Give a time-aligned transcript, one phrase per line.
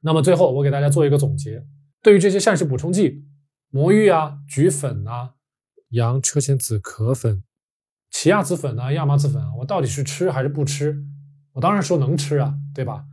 [0.00, 1.64] 那么最后我给大家做一个总结，
[2.02, 3.24] 对于这些膳食补充剂，
[3.70, 5.34] 魔芋啊、菊粉啊、
[5.90, 7.42] 洋车前子壳粉、
[8.10, 11.04] 奇亚籽粉啊、亚麻籽粉啊，我到底是吃还是不吃？
[11.52, 13.04] 我当然说能吃啊，对吧？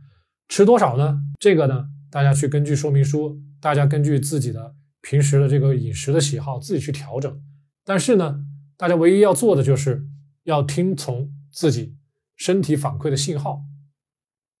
[0.48, 1.20] 吃多少呢？
[1.40, 7.42] 这个呢，大家去根据说明书，大家根据自己的平时的这个饮食的喜好自己去调整。
[7.84, 8.44] 但是呢，
[8.76, 10.06] 大家唯一要做的就是
[10.44, 11.96] 要听从自己
[12.36, 13.64] 身体反馈的信号，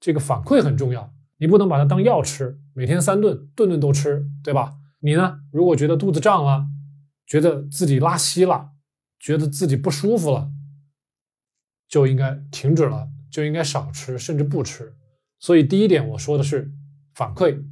[0.00, 4.78] 这个反馈很重要，你不能把它当药吃，每天三顿，顿顿都吃，对吧？
[5.00, 6.66] 你呢，如果觉得肚子胀了，
[7.26, 8.72] 觉得自己拉稀了，
[9.18, 10.50] 觉得自己不舒服了，
[11.88, 14.94] 就应该停止了，就应该少吃，甚至不吃。
[15.38, 16.72] 所以第一点我说的是
[17.14, 17.62] 反馈，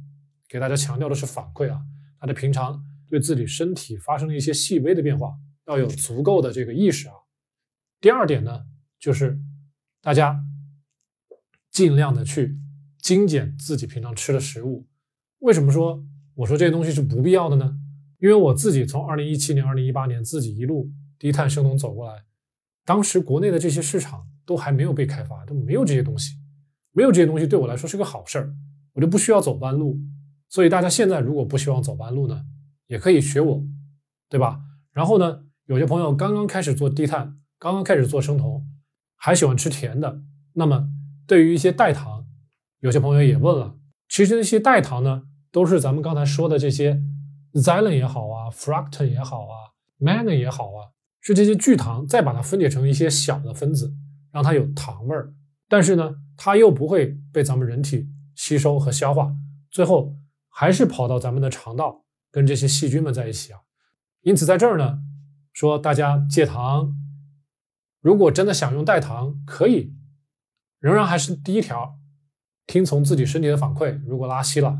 [0.47, 1.81] 给大家强调的是反馈啊，
[2.19, 7.15] 大家平常对自己身体发生的一些细微的变化要有足够的这个意识啊。
[7.99, 8.65] 第二点呢，
[8.99, 9.39] 就是
[10.01, 10.39] 大家
[11.71, 12.55] 尽量的去
[13.05, 14.87] 精简自己平常吃的食物。
[15.37, 17.77] 为什么说我说这些东西是不必要的呢？
[18.17, 20.89] 因为我自己从二零一七年、二零一八年自己一路
[21.19, 22.23] 低碳生酮走过来，
[22.83, 26.33] 当时国内的这些市场都还没有被开发，都没有这些东西。
[26.93, 28.55] 没有这些东西对我来说是个好事儿，
[28.93, 29.99] 我就不需要走弯路。
[30.49, 32.43] 所以大家现在如果不希望走弯路呢，
[32.87, 33.63] 也可以学我，
[34.29, 34.61] 对吧？
[34.93, 38.65] 然后呢，有些朋友刚刚开始做低碳，刚刚开始做生酮，
[39.15, 40.89] 还喜欢吃甜的，那么
[41.27, 42.14] 对于一些代糖，
[42.85, 43.75] 有些朋友也问了，
[44.07, 47.01] 其实那些代糖呢，都是咱们刚才说的这些
[47.53, 53.91] xylin 也好啊，fructan 也好啊 manna 也好啊，是这些聚糖再把它分解成一些小的分子，
[54.31, 55.33] 让它有糖味儿，
[55.67, 56.15] 但是呢。
[56.37, 59.33] 它又不会被咱们人体吸收和消化，
[59.71, 60.17] 最后
[60.49, 63.61] 还是跑到咱们的肠道，跟这些细菌们在一起啊。
[64.19, 64.99] 因此，在这儿呢，
[65.53, 66.93] 说大家戒糖，
[68.01, 69.93] 如果真的想用代糖，可以，
[70.79, 71.97] 仍然还是第一条，
[72.67, 73.99] 听从自己身体的反馈。
[74.05, 74.79] 如果拉稀了，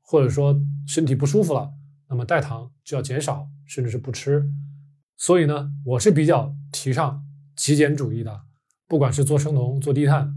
[0.00, 1.72] 或者说身体不舒服了，
[2.08, 4.48] 那么代糖就要减少，甚至是不吃。
[5.16, 7.24] 所以呢，我是比较提倡
[7.56, 8.42] 极简主义的，
[8.88, 10.34] 不管是做生酮、做低碳。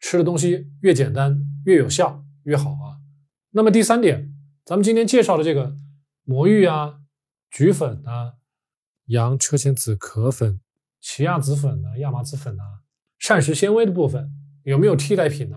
[0.00, 3.02] 吃的东西越简单越有效越好啊。
[3.50, 4.32] 那么第三点，
[4.64, 5.74] 咱们今天介绍的这个
[6.22, 7.00] 魔芋啊、
[7.50, 8.34] 菊粉啊、
[9.06, 10.60] 洋车前子壳粉、
[11.00, 12.86] 奇亚籽粉啊、亚麻籽粉啊，
[13.18, 14.30] 膳食纤维的部分
[14.62, 15.56] 有没有替代品呢？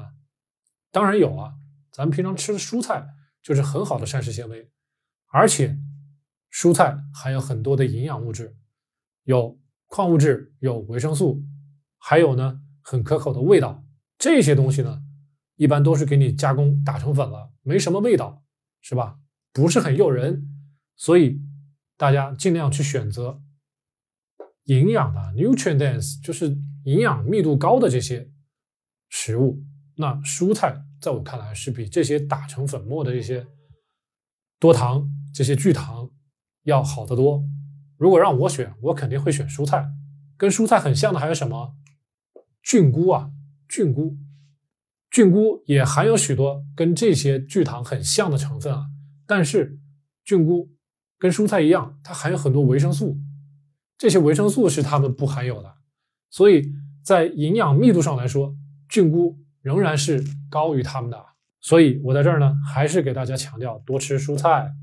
[0.92, 1.56] 当然有啊，
[1.92, 3.08] 咱们平常吃的蔬菜
[3.42, 4.70] 就是很好的膳食纤维，
[5.28, 5.78] 而且
[6.52, 8.56] 蔬菜含有很多的营养物质，
[9.24, 9.58] 有
[9.88, 11.44] 矿物质，有维生素，
[11.98, 13.84] 还有呢很可口的味道。
[14.18, 15.02] 这些东西呢，
[15.56, 18.44] 一般都是给你加工打成粉了，没什么味道，
[18.82, 19.18] 是吧？
[19.54, 20.48] 不是很诱人，
[20.96, 21.42] 所以
[21.98, 23.42] 大家尽量去选择
[24.66, 28.30] 营养的 nutrient dense，就是营养密度高的这些
[29.10, 29.64] 食物。
[30.02, 33.46] 那蔬菜在我看来是比这些打成粉末的这些
[34.60, 36.10] 多糖、这些聚糖
[36.64, 37.44] 要好得多。
[37.98, 39.90] 如果让我选，我肯定会选蔬菜。
[40.36, 41.76] 跟蔬菜很像的还有什么？
[42.64, 43.32] 菌菇啊。
[43.70, 44.18] 菌菇，
[45.10, 48.88] 菌菇也含有许多跟这些聚糖很像的成分啊，
[49.26, 49.80] 但是
[50.26, 50.70] 菌菇
[51.18, 53.18] 跟蔬菜一样，它含有很多维生素，
[53.98, 55.74] 这些维生素是它们不含有的，
[56.30, 58.58] 所以在营养密度上来说，
[58.90, 61.26] 菌菇仍然是高于他们的。
[61.60, 64.74] 所以我在这儿呢，还是给大家强调，多吃蔬菜，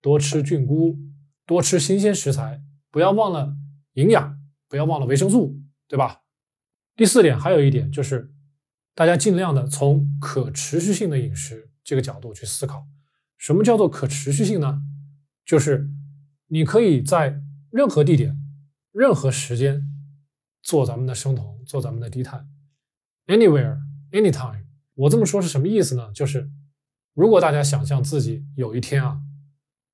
[0.00, 0.98] 多吃菌菇，
[1.46, 3.54] 多吃新鲜食材，不要忘了
[3.92, 6.22] 营养，不要忘了维生素，对吧？
[6.96, 8.32] 第四点，还有一点就是，
[8.94, 12.86] 大家尽量的从可持续性的饮食这个角度去思考。
[13.36, 14.80] 什么叫做可持续性呢？
[15.44, 15.90] 就是
[16.46, 18.34] 你可以在任何地点、
[18.92, 19.82] 任何时间
[20.62, 22.48] 做咱们的生酮，做咱们的低碳
[23.26, 23.76] ，anywhere,
[24.14, 24.64] anytime。
[24.94, 26.10] 我这么说是什么意思呢？
[26.14, 26.48] 就是
[27.14, 29.20] 如果大家想象自己有一天啊，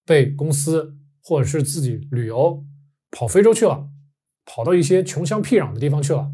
[0.05, 2.65] 被公司或者是自己旅游
[3.11, 3.89] 跑非洲去了，
[4.45, 6.31] 跑到一些穷乡僻壤的地方去了。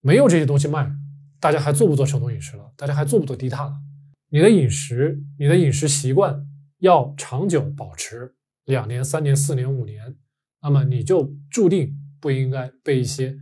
[0.00, 0.92] 没有这些东西卖，
[1.40, 2.72] 大家还做不做生酮饮食了？
[2.76, 3.80] 大家还做不做低碳了？
[4.28, 6.46] 你的饮食，你的饮食习惯
[6.80, 8.34] 要长久保持
[8.66, 10.16] 两年、三年、四年、五年，
[10.60, 13.38] 那么你就注定不应该被一些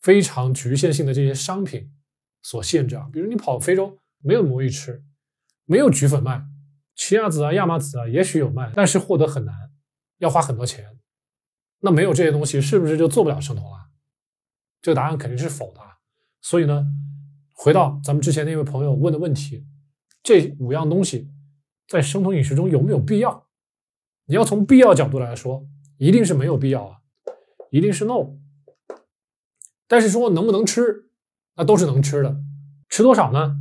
[0.00, 1.90] 非常局限性的这些商品
[2.46, 3.10] 所限制啊。
[3.12, 5.02] 比如你跑非洲，没有魔芋吃，
[5.64, 6.44] 没有菊粉卖，
[6.94, 9.52] 奇亚籽啊、亚麻籽啊，也许有卖，但是获得很难，
[10.18, 10.96] 要花很多钱。
[11.80, 13.88] 那没有这些东西，是不是就做不了生酮了？
[14.80, 15.80] 这个答案肯定是否的。
[16.40, 16.86] 所以呢，
[17.52, 19.66] 回到咱们之前那位朋友问的问题，
[20.22, 21.28] 这五样东西
[21.88, 23.48] 在生酮饮食中有没有必要？
[24.26, 25.66] 你要从必要角度来说，
[25.98, 26.98] 一定是没有必要啊，
[27.70, 28.36] 一定是 no。
[29.88, 31.05] 但是说能不能吃，
[31.56, 32.36] 那都是能吃的，
[32.88, 33.56] 吃多少呢？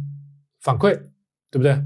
[0.61, 0.93] 反馈，
[1.49, 1.81] 对不对？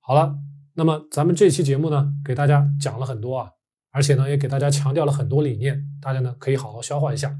[0.00, 0.38] 好了，
[0.74, 3.50] 那么咱们这期节目呢，给大家讲了很多啊，
[3.90, 7.36] 而且呢，也给大家强调了很多理念，大家呢可以好好消化一下。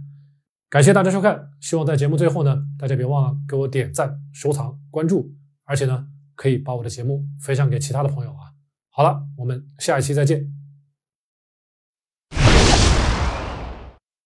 [0.69, 5.33] 感谢大家收看，希望在节目最后呢，大家别忘了给我点赞、收藏、关注，
[5.65, 8.53] 而且呢，可以把我的节目分享给其他的朋友啊。
[8.91, 10.58] 好了，我们下一期再见。